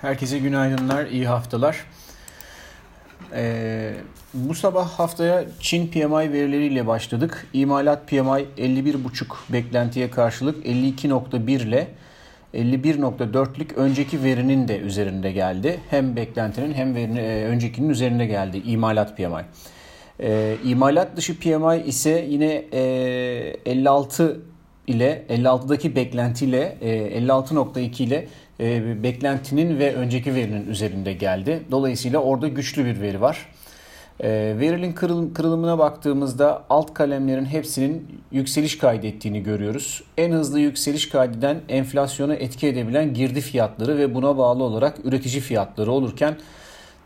[0.00, 1.84] Herkese günaydınlar, iyi haftalar.
[3.34, 3.94] Ee,
[4.34, 7.46] bu sabah haftaya Çin PMI verileriyle başladık.
[7.52, 11.88] İmalat PMI 51.5 beklentiye karşılık 52.1 ile
[12.54, 15.80] 51.4'lük önceki verinin de üzerinde geldi.
[15.90, 19.44] Hem beklentinin hem verinin, e, öncekinin üzerinde geldi imalat PMI.
[20.20, 22.80] E, imalat dışı PMI ise yine e,
[23.66, 24.40] 56
[24.86, 28.26] ile 56'daki beklentiyle e, 56.2 ile
[28.60, 31.62] e, beklentinin ve önceki verinin üzerinde geldi.
[31.70, 33.46] Dolayısıyla orada güçlü bir veri var.
[34.20, 34.28] E,
[34.58, 40.02] verinin kırıl, kırılımına baktığımızda alt kalemlerin hepsinin yükseliş kaydettiğini görüyoruz.
[40.16, 45.92] En hızlı yükseliş kaydeden enflasyona etki edebilen girdi fiyatları ve buna bağlı olarak üretici fiyatları
[45.92, 46.36] olurken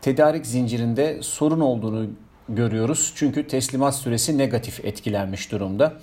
[0.01, 2.07] tedarik zincirinde sorun olduğunu
[2.49, 3.13] görüyoruz.
[3.15, 5.93] Çünkü teslimat süresi negatif etkilenmiş durumda.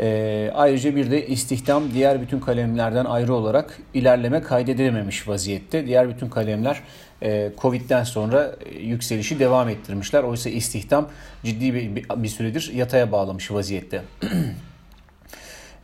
[0.00, 5.86] E, ayrıca bir de istihdam diğer bütün kalemlerden ayrı olarak ilerleme kaydedilememiş vaziyette.
[5.86, 6.80] Diğer bütün kalemler
[7.22, 10.22] e, Covid'den sonra yükselişi devam ettirmişler.
[10.22, 11.08] Oysa istihdam
[11.44, 14.02] ciddi bir, bir süredir yataya bağlamış vaziyette.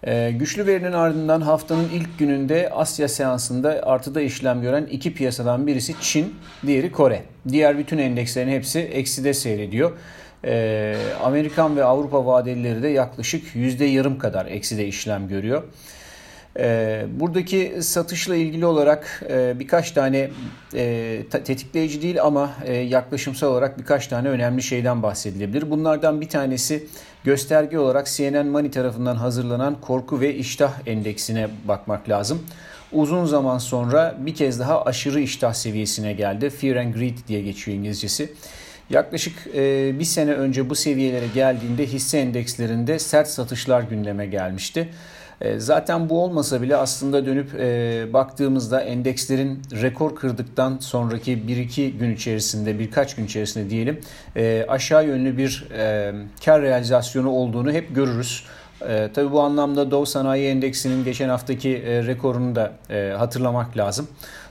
[0.07, 5.95] Ee, güçlü verinin ardından haftanın ilk gününde Asya seansında artıda işlem gören iki piyasadan birisi
[6.01, 6.35] Çin,
[6.67, 7.23] diğeri Kore.
[7.49, 9.93] Diğer bütün endekslerin hepsi ekside seyrediyor.
[10.45, 15.63] Ee, Amerikan ve Avrupa vadelileri de yaklaşık yüzde yarım kadar ekside işlem görüyor.
[16.59, 20.31] Ee, buradaki satışla ilgili olarak e, birkaç tane
[20.75, 25.71] e, tetikleyici değil ama e, yaklaşımsal olarak birkaç tane önemli şeyden bahsedilebilir.
[25.71, 26.87] Bunlardan bir tanesi
[27.25, 32.43] gösterge olarak CNN Money tarafından hazırlanan korku ve iştah endeksine bakmak lazım.
[32.93, 36.51] Uzun zaman sonra bir kez daha aşırı iştah seviyesine geldi.
[36.51, 38.33] Fear and Greed diye geçiyor İngilizcesi.
[38.91, 44.89] Yaklaşık e, bir sene önce bu seviyelere geldiğinde hisse endekslerinde sert satışlar gündeme gelmişti.
[45.41, 52.15] E, zaten bu olmasa bile aslında dönüp e, baktığımızda endekslerin rekor kırdıktan sonraki 1-2 gün
[52.15, 54.01] içerisinde birkaç gün içerisinde diyelim
[54.37, 56.13] e, aşağı yönlü bir e,
[56.45, 58.45] kar realizasyonu olduğunu hep görürüz.
[58.89, 64.09] E, tabii bu anlamda Dow Sanayi Endeksinin geçen haftaki e, rekorunu da e, hatırlamak lazım.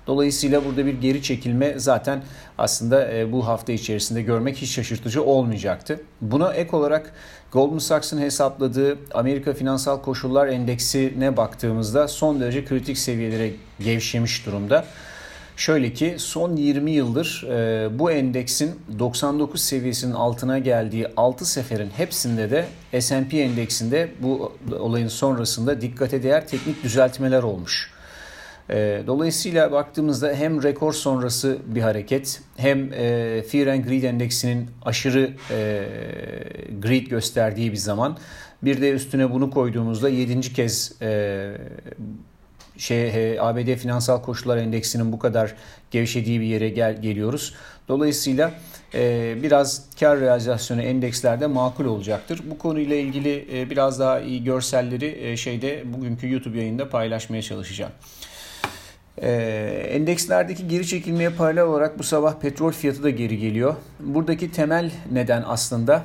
[0.07, 2.23] Dolayısıyla burada bir geri çekilme zaten
[2.57, 6.01] aslında e, bu hafta içerisinde görmek hiç şaşırtıcı olmayacaktı.
[6.21, 7.13] Buna ek olarak
[7.51, 14.85] Goldman Sachs'ın hesapladığı Amerika Finansal Koşullar Endeksine baktığımızda son derece kritik seviyelere gevşemiş durumda.
[15.57, 22.51] Şöyle ki son 20 yıldır e, bu endeksin 99 seviyesinin altına geldiği 6 seferin hepsinde
[22.51, 22.65] de
[23.01, 27.91] S&P endeksinde bu olayın sonrasında dikkate değer teknik düzeltmeler olmuş.
[28.71, 35.31] E, dolayısıyla baktığımızda hem rekor sonrası bir hareket hem e, Fear and Greed endeksinin aşırı
[35.51, 35.83] e,
[36.81, 38.17] greed gösterdiği bir zaman
[38.63, 40.41] bir de üstüne bunu koyduğumuzda 7.
[40.41, 41.51] kez e,
[42.77, 45.55] şey ABD Finansal Koşullar Endeksinin bu kadar
[45.91, 47.55] gevşediği bir yere gel, geliyoruz.
[47.87, 48.51] Dolayısıyla
[48.93, 52.41] e, biraz kar realizasyonu endekslerde makul olacaktır.
[52.49, 57.91] Bu konuyla ilgili e, biraz daha iyi görselleri e, şeyde bugünkü YouTube yayında paylaşmaya çalışacağım.
[59.21, 59.31] E,
[59.89, 63.75] endekslerdeki geri çekilmeye paralel olarak bu sabah petrol fiyatı da geri geliyor.
[63.99, 66.03] Buradaki temel neden aslında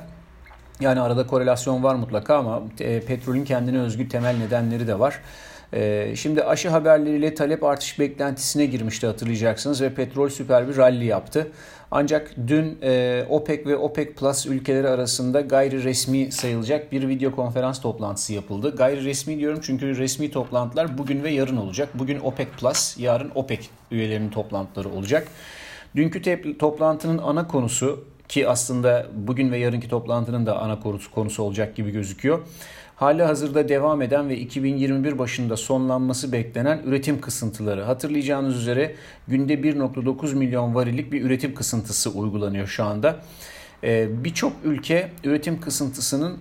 [0.79, 5.21] yani arada korelasyon var mutlaka ama e, petrolün kendine özgü temel nedenleri de var.
[5.73, 11.51] Ee, şimdi aşı haberleriyle talep artış beklentisine girmişti hatırlayacaksınız ve petrol süper bir rally yaptı.
[11.91, 17.81] Ancak dün e, OPEC ve OPEC Plus ülkeleri arasında gayri resmi sayılacak bir video konferans
[17.81, 18.75] toplantısı yapıldı.
[18.75, 21.89] Gayri resmi diyorum çünkü resmi toplantılar bugün ve yarın olacak.
[21.93, 23.59] Bugün OPEC Plus, yarın OPEC
[23.91, 25.27] üyelerinin toplantıları olacak.
[25.95, 30.79] Dünkü toplantının ana konusu ki aslında bugün ve yarınki toplantının da ana
[31.15, 32.39] konusu olacak gibi gözüküyor
[32.97, 37.83] hali hazırda devam eden ve 2021 başında sonlanması beklenen üretim kısıntıları.
[37.83, 38.95] Hatırlayacağınız üzere
[39.27, 43.15] günde 1.9 milyon varillik bir üretim kısıntısı uygulanıyor şu anda.
[43.83, 46.37] Ee, birçok ülke üretim kısıntısının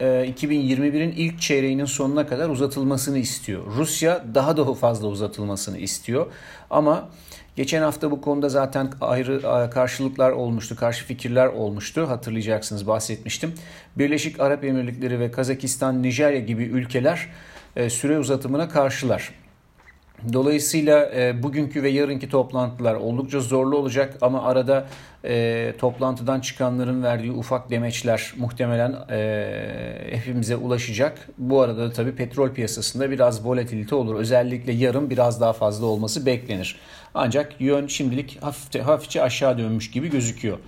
[0.00, 3.62] 2021'in e, ilk çeyreğinin sonuna kadar uzatılmasını istiyor.
[3.76, 6.26] Rusya daha da fazla uzatılmasını istiyor.
[6.70, 7.08] Ama
[7.56, 12.08] Geçen hafta bu konuda zaten ayrı karşılıklar olmuştu, karşı fikirler olmuştu.
[12.08, 13.54] Hatırlayacaksınız bahsetmiştim.
[13.98, 17.28] Birleşik Arap Emirlikleri ve Kazakistan, Nijerya gibi ülkeler
[17.76, 19.32] e, süre uzatımına karşılar.
[20.32, 24.86] Dolayısıyla e, bugünkü ve yarınki toplantılar oldukça zorlu olacak ama arada
[25.24, 31.28] e, toplantıdan çıkanların verdiği ufak demeçler muhtemelen e, hepimize ulaşacak.
[31.38, 34.14] Bu arada da tabii petrol piyasasında biraz volatilite olur.
[34.14, 36.76] Özellikle yarın biraz daha fazla olması beklenir.
[37.14, 40.58] Ancak yön şimdilik hafifçe, hafifçe aşağı dönmüş gibi gözüküyor.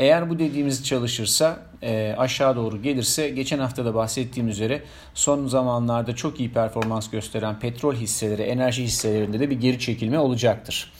[0.00, 4.82] Eğer bu dediğimiz çalışırsa e, aşağı doğru gelirse geçen hafta da bahsettiğim üzere
[5.14, 10.92] son zamanlarda çok iyi performans gösteren petrol hisseleri, enerji hisselerinde de bir geri çekilme olacaktır.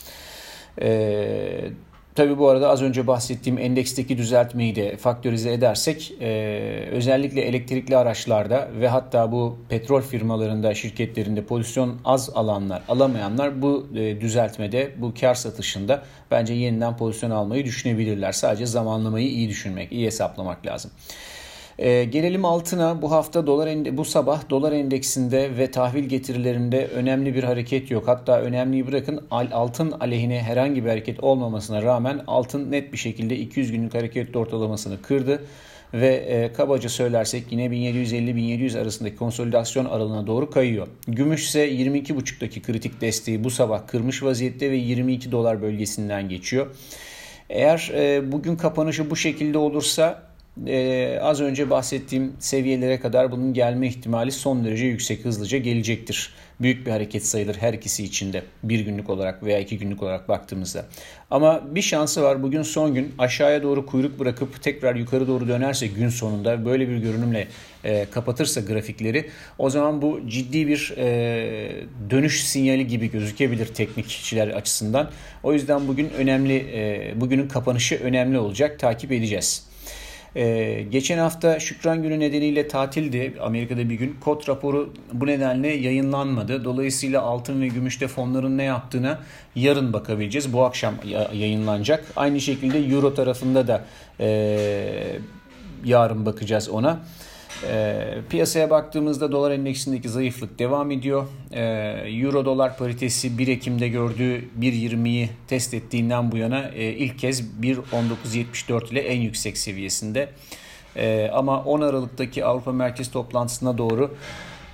[0.83, 1.71] E,
[2.15, 8.69] Tabii bu arada az önce bahsettiğim endeksteki düzeltmeyi de faktörize edersek e, özellikle elektrikli araçlarda
[8.81, 15.35] ve hatta bu petrol firmalarında, şirketlerinde pozisyon az alanlar, alamayanlar bu e, düzeltmede, bu kar
[15.35, 18.33] satışında bence yeniden pozisyon almayı düşünebilirler.
[18.33, 20.91] Sadece zamanlamayı iyi düşünmek, iyi hesaplamak lazım.
[21.81, 23.03] E, gelelim altına.
[23.03, 28.09] Bu hafta dolar bu sabah dolar endeksinde ve tahvil getirilerinde önemli bir hareket yok.
[28.09, 33.73] Hatta önemliyi bırakın altın aleyhine herhangi bir hareket olmamasına rağmen altın net bir şekilde 200
[33.73, 35.43] günlük hareket ortalamasını kırdı
[35.95, 40.87] ve e, kabaca söylersek yine 1750-1700 arasındaki konsolidasyon aralığına doğru kayıyor.
[41.09, 46.67] Gümüş ise 22.5'taki kritik desteği bu sabah kırmış vaziyette ve 22 dolar bölgesinden geçiyor.
[47.51, 50.30] Eğer e, bugün kapanışı bu şekilde olursa
[50.67, 56.33] e, az önce bahsettiğim seviyelere kadar bunun gelme ihtimali son derece yüksek, hızlıca gelecektir.
[56.61, 60.87] Büyük bir hareket sayılır her ikisi içinde bir günlük olarak veya iki günlük olarak baktığımızda.
[61.31, 65.87] Ama bir şansı var bugün son gün aşağıya doğru kuyruk bırakıp tekrar yukarı doğru dönerse
[65.87, 67.49] gün sonunda böyle bir görünümle
[67.85, 75.11] e, kapatırsa grafikleri o zaman bu ciddi bir e, dönüş sinyali gibi gözükebilir teknikçiler açısından.
[75.43, 79.70] O yüzden bugün önemli, e, bugünün kapanışı önemli olacak takip edeceğiz.
[80.37, 83.35] Ee, geçen hafta Şükran Günü nedeniyle tatildi.
[83.41, 84.17] Amerika'da bir gün.
[84.21, 86.65] Kod raporu bu nedenle yayınlanmadı.
[86.65, 89.19] Dolayısıyla altın ve gümüşte fonların ne yaptığına
[89.55, 90.53] yarın bakabileceğiz.
[90.53, 90.95] Bu akşam
[91.35, 92.05] yayınlanacak.
[92.17, 93.85] Aynı şekilde Euro tarafında da
[94.21, 95.21] e,
[95.85, 97.01] yarın bakacağız ona.
[97.69, 101.27] E, piyasaya baktığımızda dolar endeksindeki zayıflık devam ediyor.
[101.53, 101.63] E,
[102.07, 108.93] Euro dolar paritesi 1 Ekim'de gördüğü 1.20'yi test ettiğinden bu yana e, ilk kez 1.1974
[108.93, 110.29] ile en yüksek seviyesinde.
[110.97, 114.15] E, ama 10 Aralık'taki Avrupa Merkez toplantısına doğru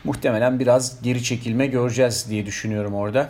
[0.04, 3.28] muhtemelen biraz geri çekilme göreceğiz diye düşünüyorum orada.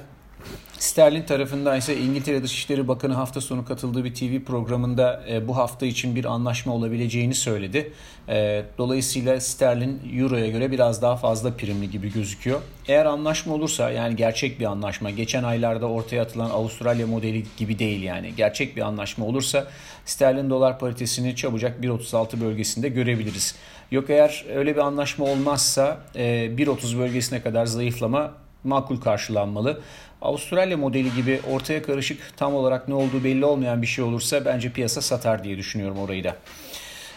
[0.78, 5.86] Sterlin tarafından ise İngiltere Dışişleri Bakanı hafta sonu katıldığı bir TV programında e, bu hafta
[5.86, 7.92] için bir anlaşma olabileceğini söyledi.
[8.28, 12.60] E, dolayısıyla sterlin euroya göre biraz daha fazla primli gibi gözüküyor.
[12.88, 18.02] Eğer anlaşma olursa yani gerçek bir anlaşma geçen aylarda ortaya atılan Avustralya modeli gibi değil
[18.02, 19.66] yani gerçek bir anlaşma olursa
[20.04, 23.54] sterlin dolar paritesini çabucak 1.36 bölgesinde görebiliriz.
[23.90, 29.80] Yok eğer öyle bir anlaşma olmazsa 1.30 e, bölgesine kadar zayıflama makul karşılanmalı.
[30.22, 34.72] Avustralya modeli gibi ortaya karışık tam olarak ne olduğu belli olmayan bir şey olursa bence
[34.72, 36.36] piyasa satar diye düşünüyorum orayı da.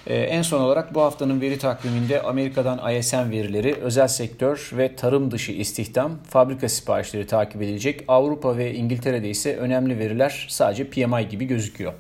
[0.07, 5.31] Ee, en son olarak bu haftanın veri takviminde Amerika'dan ISM verileri, özel sektör ve tarım
[5.31, 8.03] dışı istihdam, fabrika siparişleri takip edilecek.
[8.07, 11.93] Avrupa ve İngiltere'de ise önemli veriler sadece PMI gibi gözüküyor.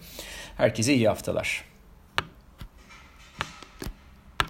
[0.57, 1.69] Herkese iyi haftalar.